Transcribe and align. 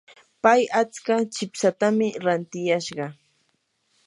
pay 0.43 0.61
atska 0.81 1.15
chipsatam 1.35 1.97
rantiyashqa. 2.25 3.05